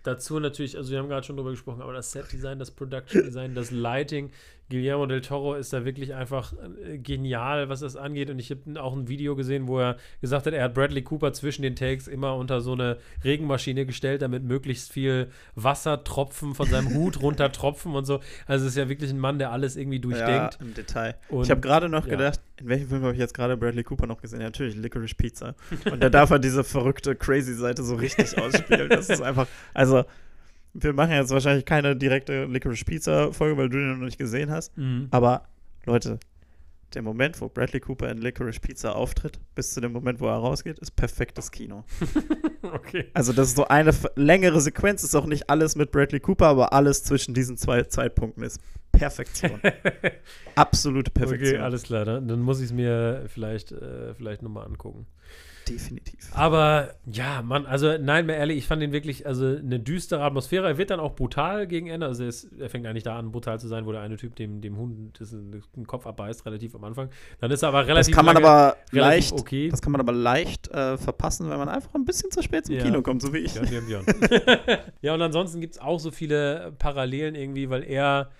[0.04, 3.70] dazu natürlich, also wir haben gerade schon drüber gesprochen, aber das Set-Design, das Production-Design, das
[3.70, 4.32] Lighting,
[4.72, 8.30] Guillermo del Toro ist da wirklich einfach äh, genial, was das angeht.
[8.30, 11.34] Und ich habe auch ein Video gesehen, wo er gesagt hat, er hat Bradley Cooper
[11.34, 16.94] zwischen den Takes immer unter so eine Regenmaschine gestellt, damit möglichst viel Wassertropfen von seinem
[16.96, 18.22] Hut runtertropfen und so.
[18.48, 20.58] Also es ist ja wirklich ein Mann, der alles irgendwie durchdenkt.
[20.60, 21.16] Ja, im Detail.
[21.30, 22.12] Und- ich habe gerade noch ja.
[22.16, 24.40] gedacht, in welchem Film habe ich jetzt gerade Bradley Cooper noch gesehen?
[24.40, 25.56] Ja, natürlich, Licorice Pizza.
[25.92, 28.90] Und da darf er diese verrückte, crazy Seite so richtig ausspielen.
[28.90, 30.06] Das ist einfach, also,
[30.74, 34.78] wir machen jetzt wahrscheinlich keine direkte Licorice Pizza-Folge, weil du den noch nicht gesehen hast.
[34.78, 35.08] Mhm.
[35.12, 35.44] Aber,
[35.86, 36.20] Leute,
[36.94, 40.36] der Moment, wo Bradley Cooper in Licorice Pizza auftritt, bis zu dem Moment, wo er
[40.36, 41.84] rausgeht, ist perfektes Kino.
[42.62, 43.10] okay.
[43.14, 46.74] Also das ist so eine längere Sequenz, ist auch nicht alles mit Bradley Cooper, aber
[46.74, 48.60] alles zwischen diesen zwei Zeitpunkten ist
[48.92, 49.60] Perfektion.
[50.56, 51.56] Absolute Perfektion.
[51.56, 52.06] Okay, alles klar.
[52.06, 55.08] Dann, dann muss ich es mir vielleicht, äh, vielleicht nochmal angucken.
[55.74, 56.30] Definitiv.
[56.34, 60.68] Aber ja, Mann, also nein, mehr ehrlich, ich fand ihn wirklich, also eine düstere Atmosphäre.
[60.68, 62.06] Er wird dann auch brutal gegen Ende.
[62.06, 64.36] Also er, ist, er fängt eigentlich da an, brutal zu sein, wo der eine Typ
[64.36, 67.10] dem, dem Hund das, den Kopf abbeißt, relativ am Anfang.
[67.40, 69.70] Dann ist er aber Das relativ kann man lange aber leicht, okay.
[69.70, 72.76] das kann man aber leicht äh, verpassen, wenn man einfach ein bisschen zu spät zum
[72.76, 72.84] Ja.
[72.84, 73.54] Kino kommt, so wie ich.
[73.54, 74.06] Björn.
[75.02, 78.32] ja, und ansonsten gibt es auch so viele Parallelen irgendwie, weil er,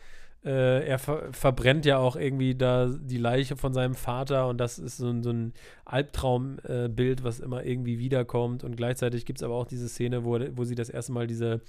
[0.44, 4.80] äh, er ver verbrennt ja auch irgendwie da die Leiche von seinem Vater und das
[4.80, 5.54] ist so ein, so ein
[5.86, 8.64] Albtraumbild, äh, was immer irgendwie wiederkommt.
[8.64, 11.62] Und gleichzeitig gibt es aber auch diese Szene, wo, wo sie das erste Mal diese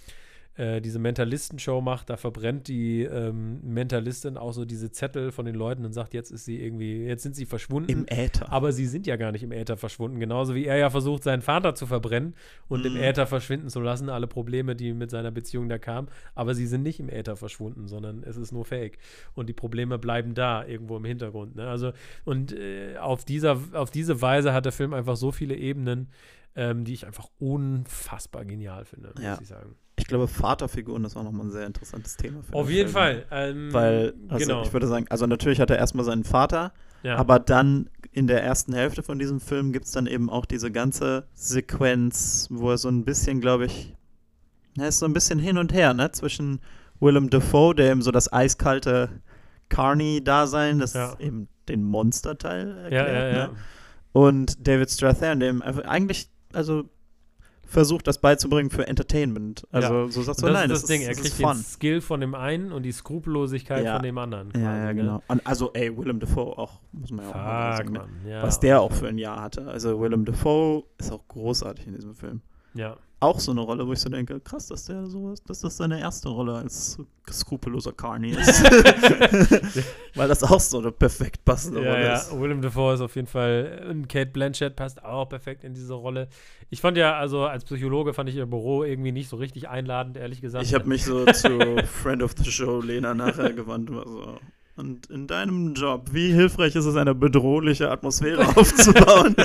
[0.57, 5.55] äh, diese Mentalisten-Show macht, da verbrennt die ähm, Mentalistin auch so diese Zettel von den
[5.55, 7.91] Leuten und sagt, jetzt ist sie irgendwie, jetzt sind sie verschwunden.
[7.91, 8.53] Im Äther.
[8.53, 10.21] Aber sie sind ja gar nicht im Äther verschwunden.
[10.21, 12.35] Genauso wie er ja versucht, seinen Vater zu verbrennen
[12.69, 13.01] und im Mhm.
[13.01, 16.09] Äther verschwinden zu lassen, alle Probleme, die mit seiner Beziehung da kamen.
[16.35, 18.99] Aber sie sind nicht im Äther verschwunden, sondern es ist nur Fake.
[19.35, 21.57] Und die Probleme bleiben da, irgendwo im Hintergrund.
[21.57, 21.67] Ne?
[21.67, 21.93] Also,
[22.25, 26.09] und äh, auf, dieser, auf diese Weise hat der Film einfach so viele Ebenen,
[26.55, 29.31] ähm, die ich einfach unfassbar genial finde, Ja.
[29.31, 29.77] muss ich sagen.
[30.03, 32.43] Ich glaube, Vaterfiguren ist auch nochmal ein sehr interessantes Thema.
[32.43, 32.93] Für Auf den jeden Film.
[32.93, 33.25] Fall.
[33.31, 34.63] Ähm, Weil, also genau.
[34.65, 36.73] ich würde sagen, also natürlich hat er erstmal seinen Vater,
[37.05, 37.17] ja.
[37.17, 40.73] aber dann in der ersten Hälfte von diesem Film gibt es dann eben auch diese
[40.73, 43.95] ganze Sequenz, wo er so ein bisschen, glaube ich,
[44.77, 46.61] er ist so ein bisschen hin und her, ne, zwischen
[46.99, 49.09] Willem Dafoe, der eben so das eiskalte
[49.69, 51.17] Carney-Dasein, das Ja.
[51.21, 53.47] eben den Monster-Teil erklärt, ja, ja.
[53.49, 53.55] Ne?
[54.13, 56.91] und David Strathairn, dem eigentlich, also
[57.73, 59.67] versucht das beizubringen für Entertainment.
[59.73, 61.03] Also so sagst du, das nein, ist das, Ding.
[61.03, 61.57] Er das kriegt ist den.
[61.57, 63.95] Skill von dem einen und die Skrupellosigkeit Ja.
[63.95, 64.53] von dem anderen.
[64.55, 65.15] Ja, ja, quasi, genau.
[65.17, 65.23] Ne?
[65.29, 67.99] Und also, ey, Willem Dafoe auch, muss man ja auch mal sagen, ne?
[67.99, 68.11] Mann.
[68.29, 69.67] Ja, was der auch für ein Jahr hatte.
[69.67, 72.43] Also Willem Dafoe ist auch großartig in diesem Film.
[72.75, 72.97] Ja.
[73.21, 76.01] Auch so eine Rolle, wo ich so denke, krass, dass der sowas, dass das seine
[76.01, 76.99] erste Rolle als
[77.31, 78.65] skrupelloser Carney ist.
[80.17, 82.37] Weil das auch so eine perfekt passende Ja, Rolle ja, ist.
[82.41, 86.27] Willem Dafoe ist auf jeden Fall, und Kate Blanchett passt auch perfekt in diese Rolle.
[86.69, 90.17] Ich fand ja, also als Psychologe fand ich ihr Büro irgendwie nicht so richtig einladend,
[90.17, 90.65] ehrlich gesagt.
[90.65, 93.89] Ich habe mich so zu Friend of the Show Lena nachher gewandt.
[93.91, 94.39] und war So.
[94.75, 99.37] Und in deinem Job, wie hilfreich ist es, eine bedrohliche Atmosphäre aufzubauen?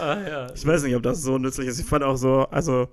[0.00, 0.46] Ah, ja.
[0.54, 1.78] Ich weiß nicht, ob das so nützlich ist.
[1.78, 2.88] Ich fand auch so, also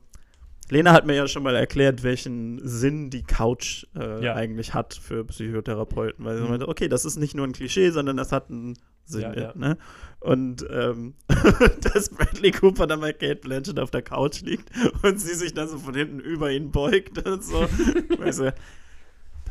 [0.69, 4.33] Lena hat mir ja schon mal erklärt, welchen Sinn die Couch äh, Ja.
[4.35, 6.25] eigentlich hat für Psychotherapeuten.
[6.25, 6.49] Weil sie Mhm.
[6.49, 9.21] meinte, okay, das ist nicht nur ein Klischee, sondern das hat einen Sinn.
[9.21, 9.51] Ja, ja.
[9.55, 9.77] Ne?
[10.19, 11.13] Und ähm,
[11.93, 14.69] dass Bradley Cooper dann bei Kate Blanchett auf der Couch liegt
[15.03, 17.61] und sie sich dann so von hinten über ihn beugt und so.
[18.17, 18.53] weißt du,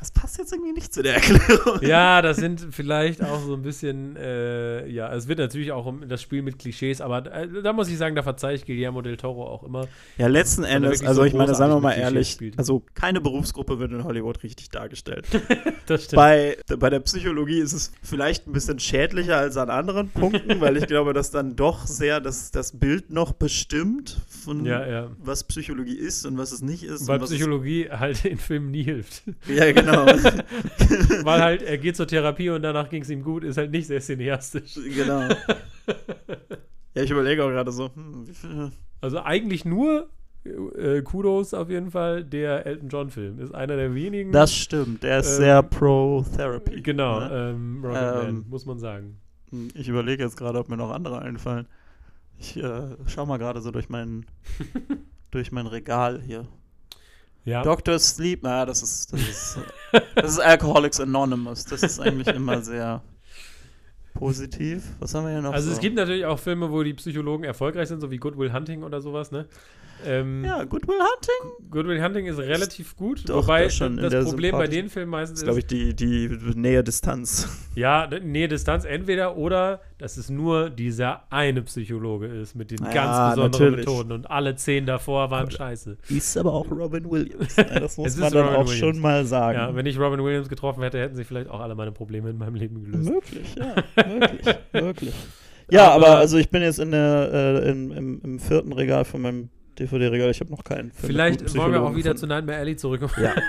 [0.05, 1.81] das passt jetzt irgendwie nicht zu der Erklärung.
[1.81, 6.07] ja, das sind vielleicht auch so ein bisschen, äh, ja, es wird natürlich auch um
[6.07, 9.17] das Spiel mit Klischees, aber äh, da muss ich sagen, da verzeihe ich Guillermo del
[9.17, 9.89] Toro auch immer.
[10.19, 12.59] Ja, letzten Endes, also so ich meine, sagen wir mal ehrlich, spielt.
[12.59, 15.27] also keine Berufsgruppe wird in Hollywood richtig dargestellt.
[15.87, 16.17] Das stimmt.
[16.17, 20.79] Bei, bei der Psychologie ist es vielleicht ein bisschen schädlicher als an anderen Punkten, weil
[20.79, 25.11] ich glaube, dass dann doch sehr das, das Bild noch bestimmt, von ja, ja.
[25.19, 27.07] was Psychologie ist und was es nicht ist.
[27.07, 29.25] Weil Psychologie halt in Filmen nie hilft.
[29.47, 29.94] Ja, genau.
[31.25, 33.87] Weil halt, er geht zur Therapie und danach ging es ihm gut, ist halt nicht
[33.87, 34.75] sehr cineastisch.
[34.95, 35.29] genau.
[36.97, 40.09] Ja, ich überlege auch gerade so, hm, Also eigentlich nur
[40.45, 43.41] äh, Kudos auf jeden Fall, der Elton John-Film.
[43.41, 44.31] Ist einer der wenigen.
[44.31, 46.83] Das stimmt, der ist Ähm, sehr pro-Therapy.
[46.83, 47.31] Genau, Ne?
[47.53, 49.17] ähm, Rocket Ähm, Man, muss man sagen.
[49.51, 51.67] Hm, Ich überlege jetzt gerade, ob mir noch andere einfallen.
[52.39, 54.25] Ich äh, schau mal gerade so durch mein,
[55.33, 56.47] durch mein Regal hier.
[57.45, 57.63] Ja.
[57.63, 57.99] Dr.
[57.99, 59.59] Sleep, na, das ist, das ist,
[60.15, 61.65] das ist Alcoholics Anonymous.
[61.65, 63.03] Das ist eigentlich immer sehr
[64.15, 64.85] positiv.
[65.01, 65.53] Was haben wir hier noch?
[65.53, 65.75] Also so?
[65.75, 68.83] es gibt natürlich auch Filme, wo die Psychologen erfolgreich sind, so wie Good Will Hunting
[68.83, 69.47] oder sowas, ne?
[70.07, 71.71] Ähm, Ja, Good Will Hunting.
[71.71, 75.11] Good Will Hunting ist relativ gut, Doch, wobei das in das Problem bei den Filmen
[75.11, 77.49] meistens ist, glaube ich, die, die Nähe Distanz.
[77.75, 82.93] Ja, nee, Distanz entweder oder, dass es nur dieser eine Psychologe ist mit den Ja,
[82.93, 83.87] ganz besonderen natürlich.
[83.87, 85.97] Methoden und alle zehn davor waren Aber- scheiße.
[86.09, 87.57] Ist aber auch Robin Williams.
[87.57, 88.79] Ja, das muss man dann Robin auch Williams.
[88.79, 89.59] schon mal sagen.
[89.59, 92.39] Ja, wenn ich Robin Williams getroffen hätte, hätten sich vielleicht auch alle meine Probleme in
[92.39, 93.11] meinem Leben gelöst.
[93.11, 93.75] Möglich, ja,
[94.07, 95.15] möglich, möglich.
[95.71, 97.31] Ja, aber, Aber- also ich bin jetzt in der,
[97.65, 100.31] äh, im, im, im vierten Regal von meinem DVD-Regal.
[100.31, 100.93] Ich habe noch keinen.
[100.93, 102.29] Film Vielleicht wollen wir auch wieder zu gefunden.
[102.29, 103.13] Nightmare Alley zurückkommen.
[103.23, 103.35] Ja.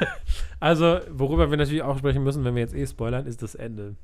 [0.60, 3.96] Also, worüber wir natürlich auch sprechen müssen, wenn wir jetzt eh spoilern, ist das Ende.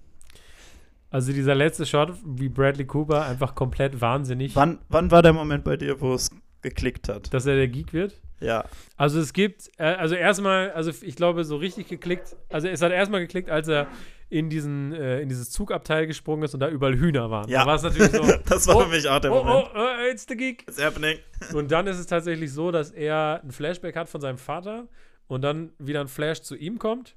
[1.09, 4.55] Also dieser letzte Shot, wie Bradley Cooper einfach komplett wahnsinnig.
[4.55, 6.29] Wann, wann war der Moment bei dir, wo es
[6.61, 7.33] geklickt hat.
[7.33, 8.21] Dass er der Geek wird?
[8.39, 8.63] Ja.
[8.95, 12.91] Also es gibt, äh, also erstmal, also ich glaube, so richtig geklickt, also es hat
[12.91, 13.87] erstmal geklickt, als er
[14.31, 17.49] in diesen, äh, in dieses Zugabteil gesprungen ist und da überall Hühner waren.
[17.49, 17.61] Ja.
[17.61, 18.23] Da war es natürlich so.
[18.49, 19.69] Das war oh, für mich auch der oh, Moment.
[19.75, 20.63] oh, oh, it's the Geek.
[20.67, 21.17] It's happening.
[21.53, 24.87] Und dann ist es tatsächlich so, dass er ein Flashback hat von seinem Vater
[25.27, 27.15] und dann wieder ein Flash zu ihm kommt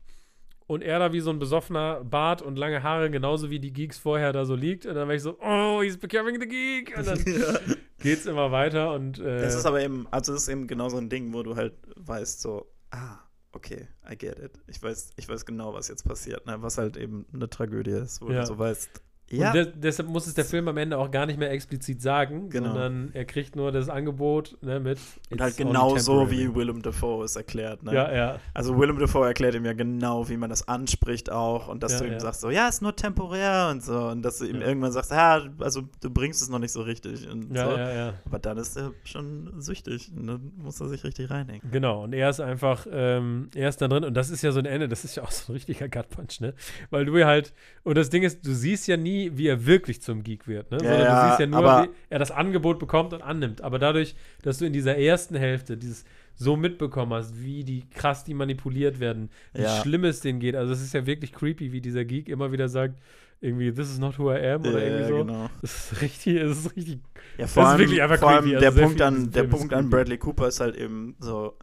[0.66, 3.98] und er da wie so ein besoffener Bart und lange Haare, genauso wie die Geeks
[3.98, 4.86] vorher da so liegt.
[4.86, 6.96] Und dann war ich so, oh, he's becoming the Geek.
[6.96, 7.58] Und dann ja.
[7.98, 10.96] geht's immer weiter und äh, Das ist aber eben, also das ist eben genau so
[10.96, 13.18] ein Ding, wo du halt weißt, so, ah,
[13.54, 14.52] okay, I get it.
[14.66, 16.60] Ich weiß, ich weiß genau, was jetzt passiert, ne?
[16.62, 18.40] was halt eben eine Tragödie ist, wo Ja.
[18.40, 19.00] du so weißt,
[19.32, 22.00] Und ja, de deshalb muss es der Film am Ende auch gar nicht mehr explizit
[22.02, 22.68] sagen, Genau.
[22.68, 24.98] sondern er kriegt nur das Angebot ne, mit.
[25.30, 27.82] und halt "It's only genau so, temporary." wie Willem Dafoe es erklärt.
[27.82, 27.94] Ne?
[27.94, 28.38] Ja, ja.
[28.52, 31.98] Also Willem Dafoe erklärt ihm ja genau, wie man das anspricht auch und dass Ja,
[32.00, 32.20] du ihm ja.
[32.20, 34.66] sagst so, ja, ist nur temporär und so und dass du ihm Ja.
[34.68, 37.76] irgendwann sagst, ja, also du bringst es noch nicht so richtig und Ja, so.
[37.78, 38.14] ja, ja.
[38.26, 41.70] Aber dann ist er schon süchtig und dann muss er sich richtig reinhängen.
[41.72, 44.58] Genau, und er ist einfach, ähm, er ist da drin und das ist ja so
[44.58, 46.52] ein Ende, das ist ja auch so ein richtiger Gut-Punch, ne?
[46.90, 50.22] Weil du halt, und das Ding ist, du siehst ja nie, wie er wirklich zum
[50.22, 50.78] Geek wird, ne?
[50.78, 53.60] Ja, Sondern ja, du siehst ja nur, wie er das Angebot bekommt und annimmt.
[53.62, 56.04] Aber dadurch, dass du in dieser ersten Hälfte dieses
[56.36, 59.82] so mitbekommen hast, wie die krass die manipuliert werden, wie Ja.
[59.82, 60.56] schlimm es denen geht.
[60.56, 62.98] Also es ist ja wirklich creepy, wie dieser Geek immer wieder sagt,
[63.40, 65.18] irgendwie, this is not who I am oder irgendwie so.
[65.18, 65.50] genau.
[65.60, 67.00] Das ist richtig, das ist richtig.
[67.38, 69.72] Ja, vor allem, wirklich einfach vor allem creepy, also der sehr Punkt, an, der Punkt
[69.74, 69.90] an.
[69.90, 71.56] Bradley Cooper ist halt eben so,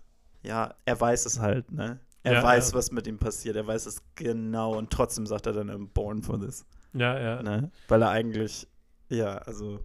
[0.43, 1.99] ja, er weiß es halt, ne?
[2.23, 2.77] Er Ja, weiß, ja.
[2.77, 6.21] was mit ihm passiert, er weiß es genau und trotzdem sagt er dann, I'm born
[6.21, 7.41] for this, Ja, ja.
[7.43, 7.71] ne?
[7.87, 8.67] Weil er eigentlich,
[9.09, 9.79] ja, also,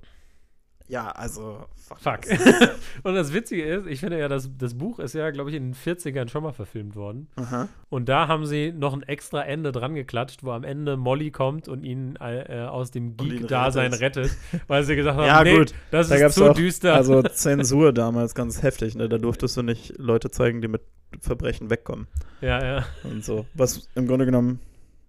[0.89, 1.67] ja, also,
[2.01, 2.21] Fuck.
[3.05, 5.73] und das Witzige ist, ich finde ja, das, das Buch ist ja, glaube ich, in
[5.73, 7.29] den 40ern schon mal verfilmt worden.
[7.37, 7.69] Aha.
[7.91, 11.69] Und da haben sie noch ein extra Ende dran geklatscht, wo am Ende Molly kommt
[11.69, 14.31] und ihn äh, aus dem Geek-Dasein rettet.
[14.67, 15.75] weil sie gesagt haben, Ja, nee, gut.
[15.93, 16.95] das Da ist zu auch- düster.
[16.95, 19.09] Also Zensur damals ganz heftig, ne?
[19.09, 20.83] Da durftest du nicht Leute zeigen, die mit
[21.21, 22.09] Verbrechen wegkommen
[22.41, 22.87] ja, ja.
[23.05, 23.47] und so.
[23.55, 24.59] Was im Grunde genommen,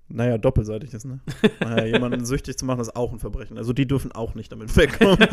[0.09, 1.19] naja, doppelseitig ist, ne?
[1.59, 3.57] Naja, jemanden süchtig zu machen, ist auch ein Verbrechen.
[3.57, 5.17] Also die dürfen auch nicht damit wegkommen.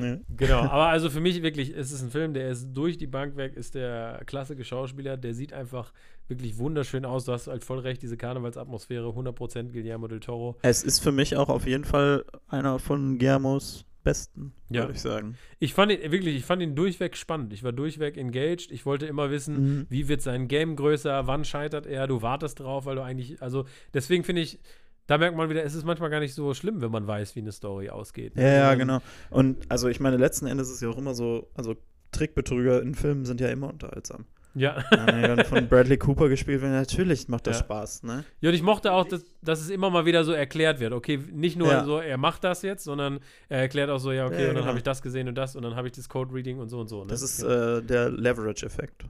[0.00, 0.18] nee.
[0.36, 3.36] Genau, aber also für mich wirklich, es ist ein Film, der ist durch die Bank
[3.36, 5.92] weg, ist der klassische Schauspieler, der sieht einfach
[6.26, 7.24] wirklich wunderschön aus.
[7.24, 10.56] Du hast halt voll recht, diese Karnevalsatmosphäre, 100% Guillermo del Toro.
[10.62, 14.82] Es ist für mich auch auf jeden Fall einer von Guillermos besten, Ja.
[14.82, 15.36] würde ich sagen.
[15.58, 17.52] Ich fand ihn wirklich, ich fand ihn durchweg spannend.
[17.52, 18.70] Ich war durchweg engaged.
[18.72, 19.86] Ich wollte immer wissen, Mhm.
[19.88, 23.64] wie wird sein Game größer, wann scheitert er, du wartest drauf, weil du eigentlich, also
[23.94, 24.58] deswegen finde ich,
[25.06, 27.40] da merkt man wieder, es ist manchmal gar nicht so schlimm, wenn man weiß, wie
[27.40, 28.36] eine Story ausgeht.
[28.36, 29.02] Ja, ja, man- genau.
[29.30, 31.74] Und also ich meine, letzten Endes ist es ja auch immer so, also
[32.12, 34.26] Trickbetrüger in Filmen sind ja immer unterhaltsam.
[34.54, 34.84] Ja.
[34.92, 37.64] ja von Bradley Cooper gespielt wird, natürlich macht das ja.
[37.64, 38.24] Spaß, ne?
[38.40, 40.92] Ja, und ich mochte auch, dass, dass es immer mal wieder so erklärt wird.
[40.92, 41.84] Okay, nicht nur ja.
[41.84, 44.66] so, er macht das jetzt, sondern er erklärt auch so, ja, okay, und dann genau.
[44.66, 46.88] habe ich das gesehen und das und dann habe ich das Code-Reading und so und
[46.88, 47.02] so.
[47.02, 47.08] Ne?
[47.08, 47.78] Das ist okay.
[47.78, 49.04] äh, der Leverage-Effekt.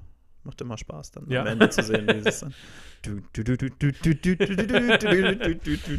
[0.45, 2.53] Macht immer Spaß, dann am Ende zu sehen, wie es dann.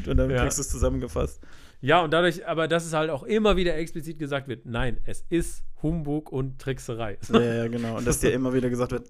[0.08, 1.42] Und dann kriegst du es zusammengefasst.
[1.86, 5.26] Ja, und dadurch, aber dass es halt auch immer wieder explizit gesagt wird, nein, es
[5.30, 7.18] ist Humbug und Trickserei.
[7.30, 7.98] Ja, ja, genau.
[7.98, 9.10] Und dass dir immer wieder gesagt wird,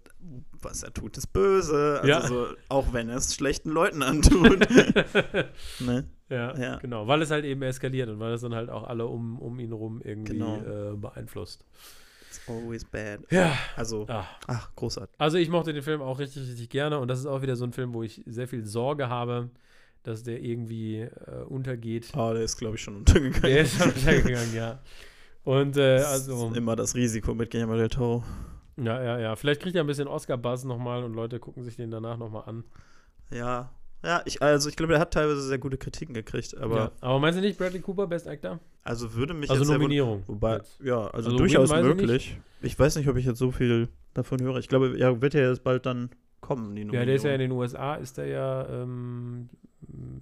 [0.60, 2.00] was er tut, ist böse.
[2.02, 2.28] Also Ja.
[2.28, 4.68] so, auch wenn er es schlechten Leuten antut.
[5.80, 6.06] ne?
[6.30, 6.78] Ja, Ja.
[6.78, 9.60] genau, weil es halt eben eskaliert und weil es dann halt auch alle um, um
[9.60, 10.58] ihn rum irgendwie Genau.
[10.94, 11.66] äh, beeinflusst.
[12.30, 13.20] It's always bad.
[13.30, 13.56] Ja.
[13.76, 14.26] Also, Ah.
[14.48, 15.14] ach, großartig.
[15.20, 17.66] Also ich mochte den Film auch richtig, richtig gerne und das ist auch wieder so
[17.66, 19.52] ein Film, wo ich sehr viel Sorge habe,
[20.04, 21.10] dass der irgendwie äh,
[21.48, 22.12] untergeht.
[22.16, 23.42] Oh, der ist, glaube ich, schon untergegangen.
[23.42, 24.80] Der ist schon untergegangen, ja.
[25.44, 28.24] Und äh, Das also, ist immer das Risiko mit Guillermo del Toro.
[28.78, 29.36] ja, ja, ja.
[29.36, 32.64] Vielleicht kriegt er ein bisschen Oscar-Buzz nochmal und Leute gucken sich den danach nochmal an.
[33.32, 33.72] Ja.
[34.06, 36.92] Ja, ich, also ich glaube, der hat teilweise sehr gute Kritiken gekriegt, aber ja.
[37.00, 38.60] aber meinst du nicht Bradley Cooper, Best Actor?
[38.84, 40.24] also würde mich Also jetzt Nominierung.
[40.28, 40.78] Wobei, Jetzt.
[40.84, 42.38] ja, also, Also durchaus weiß ich möglich.
[42.62, 44.58] Ich, weiß nicht, ob ich jetzt so viel davon höre.
[44.58, 46.10] Ich glaube, ja, wird ja jetzt bald dann
[46.42, 47.06] kommen, die Ja, Nominierung.
[47.08, 49.48] der ist ja in den USA, ist der ja, ähm,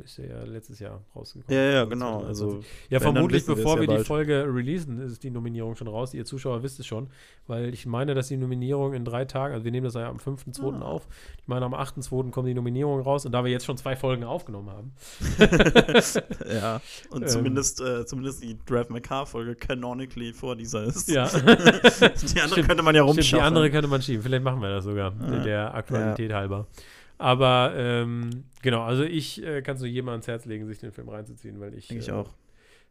[0.04, 1.58] ist ja letztes Jahr rausgekommen.
[1.58, 2.20] ja, ja, Also genau.
[2.22, 2.28] 2020.
[2.28, 4.04] Also, Ja, vermutlich, wissen wir bevor ja wir die.
[4.04, 6.14] Folge releasen, ist die Nominierung schon raus.
[6.14, 7.08] Ihr Zuschauer wisst es schon,
[7.48, 10.18] weil ich meine, dass die Nominierung in drei Tagen, also wir nehmen das ja am
[10.18, 10.74] 5.2.
[10.74, 10.82] Ah.
[10.82, 11.08] auf.
[11.42, 12.32] Ich meine, am 8.2.
[12.32, 14.92] kommen die Nominierungen raus und da wir jetzt schon zwei Folgen aufgenommen haben.
[16.54, 16.82] ja.
[17.10, 17.28] Und Ähm.
[17.28, 21.10] zumindest, äh, zumindest die Draft McCar-Folge canonically vor dieser ist.
[21.10, 21.28] Ja.
[21.30, 22.14] die andere
[22.48, 22.68] Stimmt.
[22.68, 23.40] könnte man ja rumschauen.
[23.40, 24.24] die andere könnte man schieben.
[24.24, 25.40] Vielleicht machen wir das sogar, Ah.
[25.44, 26.68] der Aktualität halber.
[27.22, 30.92] Aber ähm, genau, also ich äh, kann es nur jedem ans Herz legen, sich den
[30.92, 32.30] Film reinzuziehen, weil ich, Denke ich äh, auch.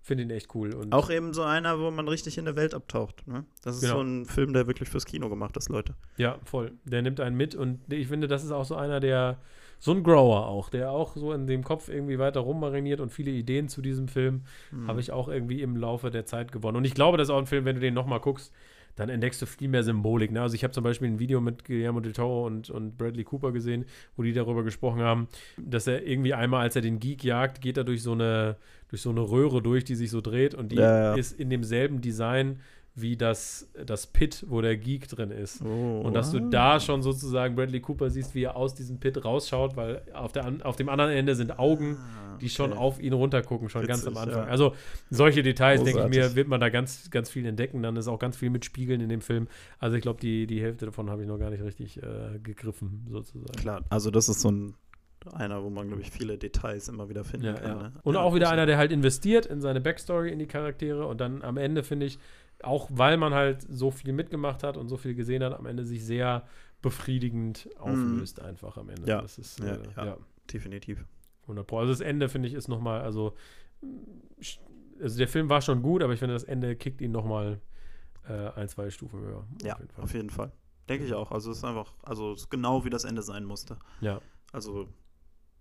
[0.03, 0.73] finde ihn echt cool.
[0.75, 3.27] Und Auch eben so einer, wo man richtig in der Welt abtaucht.
[3.27, 3.45] Ne?
[3.63, 3.97] Das ist Genau.
[3.97, 5.95] so ein Film, der wirklich fürs Kino gemacht ist, Leute.
[6.17, 6.73] Ja, voll.
[6.85, 9.39] Der nimmt einen mit und ich finde, das ist auch so einer, der
[9.83, 13.31] so ein Grower auch, der auch so in dem Kopf irgendwie weiter rummariniert und viele
[13.31, 14.87] Ideen zu diesem Film Hm.
[14.89, 16.77] habe ich auch irgendwie im Laufe der Zeit gewonnen.
[16.77, 18.53] Und ich glaube, das ist auch ein Film, wenn du den nochmal guckst,
[18.97, 20.31] dann entdeckst du viel mehr Symbolik.
[20.31, 20.43] Ne?
[20.43, 23.53] Also ich habe zum Beispiel ein Video mit Guillermo del Toro und, und Bradley Cooper
[23.53, 23.85] gesehen,
[24.17, 27.77] wo die darüber gesprochen haben, dass er irgendwie einmal, als er den Geek jagt, geht
[27.77, 28.57] er durch so eine,
[28.89, 31.15] durch so eine Röhre durch, die sich so dreht und die Ja, ja.
[31.15, 32.61] ist in demselben Design
[33.03, 35.63] wie das, das Pit, wo der Geek drin ist.
[35.63, 39.25] Oh, Und dass du da schon sozusagen Bradley Cooper siehst, wie er aus diesem Pit
[39.25, 41.97] rausschaut, weil auf, der, auf dem anderen Ende sind Augen,
[42.41, 42.83] die schon Ah, okay.
[42.83, 44.45] auf ihn runtergucken, schon ganz am Witzig, Anfang.
[44.47, 44.51] ja.
[44.51, 44.75] Also
[45.11, 47.83] solche Details, denke ich mir, wird man da ganz, ganz viel entdecken.
[47.83, 49.47] Dann ist auch ganz viel mit Spiegeln in dem Film.
[49.79, 53.07] Also ich glaube, die, die Hälfte davon habe ich noch gar nicht richtig äh, gegriffen,
[53.11, 53.53] sozusagen.
[53.59, 54.75] Klar, also das ist so ein
[55.35, 57.69] einer, wo man, glaube ich, viele Details immer wieder finden Ja, kann.
[57.77, 57.83] ja.
[57.83, 57.93] Ne?
[58.05, 61.21] Und Ja, auch wieder einer, der halt investiert in seine Backstory, in die Charaktere und
[61.21, 62.19] dann am Ende, finde ich,
[62.63, 65.85] auch weil man halt so viel mitgemacht hat und so viel gesehen hat, am Ende
[65.85, 66.45] sich sehr
[66.83, 69.07] befriedigend auflöst, einfach am Ende.
[69.09, 69.21] Ja.
[69.23, 70.05] Das ist, Ja, äh, ja.
[70.07, 70.17] ja.
[70.53, 71.05] Definitiv.
[71.43, 71.79] 100 Pro.
[71.79, 73.35] Also das Ende, finde ich, ist nochmal, also,
[75.01, 77.61] also der Film war schon gut, aber ich finde, das Ende kickt ihn nochmal
[78.29, 79.45] äh, ein, zwei Stufen höher.
[79.63, 80.05] Ja, auf jeden Fall.
[80.05, 80.53] auf jeden Fall.
[80.89, 81.31] Denke ich auch.
[81.31, 83.77] Also es ist einfach, also es ist genau wie das Ende sein musste.
[84.01, 84.21] Ja.
[84.53, 84.89] Also,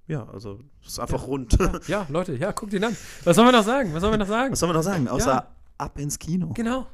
[0.08, 1.26] ja, also es ist einfach Ja.
[1.28, 1.58] rund.
[1.88, 2.96] ja, Leute, ja, guckt ihn an.
[3.24, 3.94] Was sollen wir noch sagen?
[3.94, 4.52] Was sollen wir noch sagen?
[4.52, 5.08] Was soll man noch sagen?
[5.08, 5.56] Außer Ja.
[5.80, 6.50] Ab ins Kino.
[6.54, 6.88] Genau.